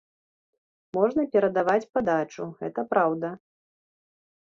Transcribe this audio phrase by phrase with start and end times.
[0.99, 3.27] Можна перадаваць падачу, гэта праўда.